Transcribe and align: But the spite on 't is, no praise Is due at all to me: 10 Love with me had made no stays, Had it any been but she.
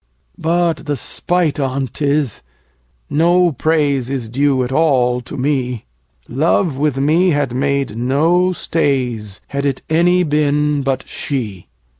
But 0.39 0.87
the 0.87 0.95
spite 0.95 1.59
on 1.59 1.85
't 1.87 2.03
is, 2.03 2.41
no 3.07 3.51
praise 3.51 4.09
Is 4.09 4.29
due 4.29 4.63
at 4.63 4.71
all 4.71 5.21
to 5.21 5.37
me: 5.37 5.85
10 6.25 6.37
Love 6.39 6.75
with 6.75 6.97
me 6.97 7.29
had 7.29 7.53
made 7.53 7.95
no 7.95 8.51
stays, 8.51 9.41
Had 9.49 9.67
it 9.67 9.83
any 9.91 10.23
been 10.23 10.81
but 10.81 11.07
she. 11.07 11.67